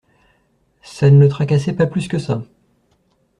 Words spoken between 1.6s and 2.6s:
pas plus que ça.